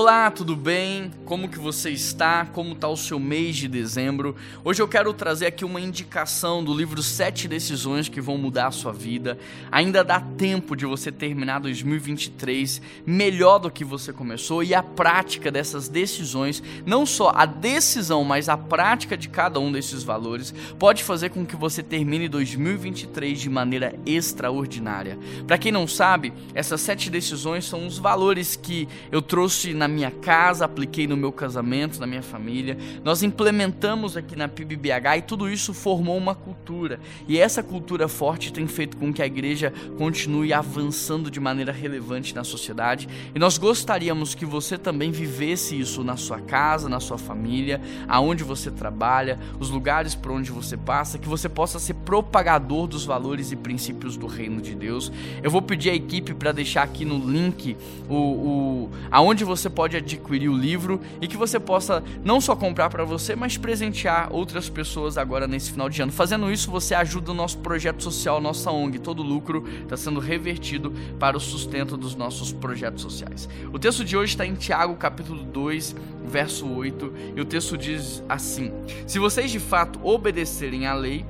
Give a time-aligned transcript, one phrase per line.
[0.00, 1.10] Olá, tudo bem?
[1.24, 2.46] Como que você está?
[2.46, 4.36] Como está o seu mês de dezembro?
[4.64, 8.70] Hoje eu quero trazer aqui uma indicação do livro Sete Decisões que vão mudar a
[8.70, 9.36] sua vida.
[9.72, 15.50] Ainda dá tempo de você terminar 2023 melhor do que você começou e a prática
[15.50, 21.02] dessas decisões, não só a decisão, mas a prática de cada um desses valores pode
[21.02, 25.18] fazer com que você termine 2023 de maneira extraordinária.
[25.44, 30.10] Para quem não sabe, essas sete decisões são os valores que eu trouxe na minha
[30.10, 32.76] casa, apliquei no meu casamento, na minha família.
[33.02, 37.00] Nós implementamos aqui na PIBBH e tudo isso formou uma cultura.
[37.26, 42.34] E essa cultura forte tem feito com que a igreja continue avançando de maneira relevante
[42.34, 43.08] na sociedade.
[43.34, 48.44] E nós gostaríamos que você também vivesse isso na sua casa, na sua família, aonde
[48.44, 53.52] você trabalha, os lugares por onde você passa, que você possa ser propagador dos valores
[53.52, 55.10] e princípios do reino de Deus.
[55.42, 57.76] Eu vou pedir à equipe para deixar aqui no link
[58.08, 62.90] o, o aonde você pode adquirir o livro e que você possa não só comprar
[62.90, 66.10] para você, mas presentear outras pessoas agora nesse final de ano.
[66.10, 68.98] Fazendo isso, você ajuda o nosso projeto social, nossa ONG.
[68.98, 73.48] Todo lucro está sendo revertido para o sustento dos nossos projetos sociais.
[73.72, 75.94] O texto de hoje está em Tiago, capítulo 2,
[76.26, 78.72] verso 8, e o texto diz assim:
[79.06, 81.24] Se vocês de fato obedecerem à lei,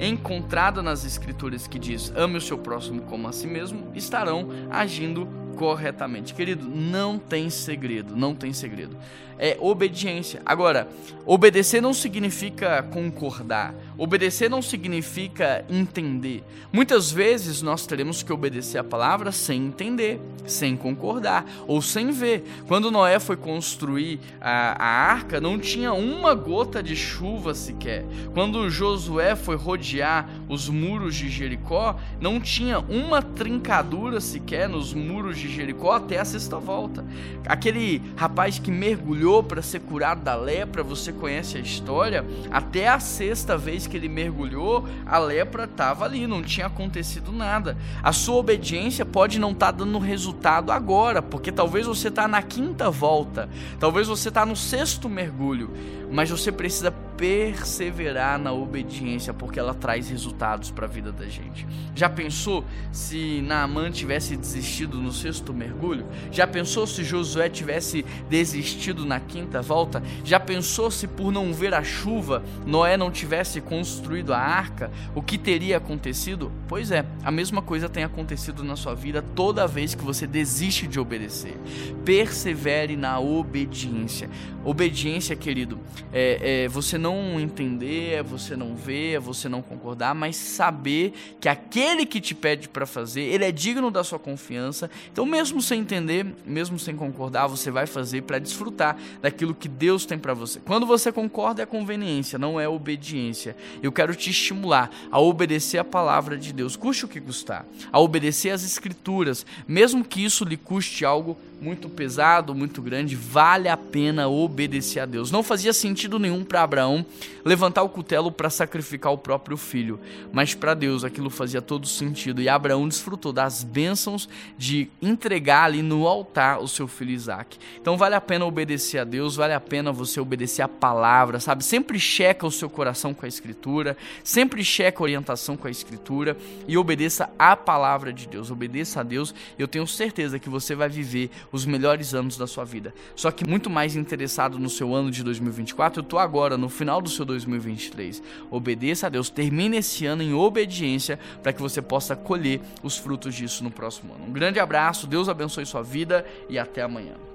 [0.00, 5.28] encontrada nas escrituras que diz ame o seu próximo como a si mesmo, estarão agindo
[5.56, 6.34] corretamente.
[6.34, 8.96] Querido, não tem segredo, não tem segredo.
[9.38, 10.40] É obediência.
[10.46, 10.88] Agora,
[11.26, 13.74] obedecer não significa concordar.
[13.98, 16.44] Obedecer não significa entender.
[16.72, 22.44] Muitas vezes nós teremos que obedecer a palavra sem entender, sem concordar ou sem ver.
[22.68, 28.04] Quando Noé foi construir a, a arca, não tinha uma gota de chuva sequer.
[28.32, 35.38] Quando Josué foi rodear os muros de Jericó, não tinha uma trincadura sequer nos muros
[35.38, 37.04] de Jericó até a sexta volta.
[37.46, 43.00] Aquele rapaz que mergulhou para ser curado da lepra, você conhece a história, até a
[43.00, 47.76] sexta vez que ele mergulhou, a lepra estava ali, não tinha acontecido nada.
[48.02, 52.42] A sua obediência pode não estar tá dando resultado agora, porque talvez você está na
[52.42, 55.70] quinta volta, talvez você está no sexto mergulho,
[56.10, 61.66] mas você precisa perseverar na obediência, porque ela traz resultados para a vida da gente.
[61.94, 66.06] Já pensou se Naaman tivesse desistido no sexto mergulho?
[66.30, 70.02] Já pensou se Josué tivesse desistido na quinta volta?
[70.24, 74.90] Já pensou se por não ver a chuva Noé não tivesse construído a arca?
[75.14, 76.50] O que teria acontecido?
[76.68, 80.86] Pois é, a mesma coisa tem acontecido na sua vida toda vez que você desiste
[80.86, 81.56] de obedecer.
[82.04, 84.28] Persevere na obediência.
[84.64, 85.78] Obediência, querido,
[86.12, 91.12] é, é você não entender, é você não ver, é você não concordar, mas saber
[91.40, 94.88] que aquele que te pede para fazer, ele é digno da sua confiança.
[95.12, 100.06] Então, mesmo sem entender, mesmo sem concordar, você vai fazer para desfrutar daquilo que Deus
[100.06, 100.60] tem para você.
[100.60, 103.56] Quando você concorda é conveniência, não é obediência.
[103.82, 107.98] Eu quero te estimular a obedecer a palavra de Deus, custe o que custar, a
[107.98, 113.76] obedecer as escrituras, mesmo que isso lhe custe algo muito pesado, muito grande, vale a
[113.76, 115.30] pena obedecer a Deus.
[115.30, 117.06] Não fazia sentido nenhum para Abraão
[117.44, 120.00] levantar o cutelo para sacrificar o próprio filho,
[120.32, 124.28] mas para Deus aquilo fazia todo sentido e Abraão desfrutou das bênçãos
[124.58, 127.56] de entregar ali no altar o seu filho Isaac.
[127.80, 131.64] Então vale a pena obedecer a Deus, vale a pena você obedecer a palavra, sabe?
[131.64, 136.36] Sempre checa o seu coração com a escritura, sempre checa a orientação com a escritura
[136.66, 139.32] e obedeça a palavra de Deus, obedeça a Deus.
[139.56, 142.94] Eu tenho certeza que você vai viver os melhores anos da sua vida.
[143.14, 147.00] Só que muito mais interessado no seu ano de 2024, eu tô agora no final
[147.00, 148.22] do seu 2023.
[148.50, 153.34] Obedeça a Deus, termine esse ano em obediência para que você possa colher os frutos
[153.34, 154.24] disso no próximo ano.
[154.24, 157.31] Um grande abraço, Deus abençoe sua vida e até amanhã.